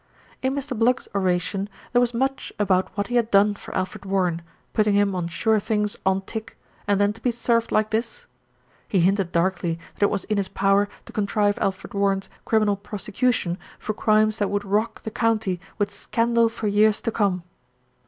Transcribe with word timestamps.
In 0.41 0.55
Mr. 0.55 0.75
Bluggs's 0.75 1.07
oration, 1.13 1.69
there 1.93 2.01
was 2.01 2.11
much 2.11 2.51
about 2.57 2.89
what 2.97 3.05
he 3.05 3.17
had 3.17 3.29
done 3.29 3.53
for 3.53 3.71
Alfred 3.75 4.03
Warren, 4.03 4.41
putting 4.73 4.95
him 4.95 5.13
on 5.13 5.27
sure 5.27 5.59
things 5.59 5.95
"on 6.07 6.21
tick"; 6.21 6.57
and 6.87 6.99
then 6.99 7.13
to 7.13 7.21
be 7.21 7.29
served 7.29 7.71
like 7.71 7.91
this. 7.91 8.25
He 8.87 9.01
hinted 9.01 9.31
darkly 9.31 9.77
that 9.93 10.01
it 10.01 10.09
was 10.09 10.23
in 10.23 10.37
his 10.37 10.47
power 10.49 10.89
to 11.05 11.13
contrive 11.13 11.59
Alfred 11.59 11.93
Warren's 11.93 12.31
criminal 12.45 12.77
prosecution 12.77 13.59
for 13.77 13.93
crimes 13.93 14.39
that 14.39 14.49
would 14.49 14.65
rock 14.65 15.03
the 15.03 15.11
county 15.11 15.61
with 15.77 15.91
scandal 15.91 16.49
for 16.49 16.65
years 16.67 16.99
to 17.01 17.11
come. 17.11 17.43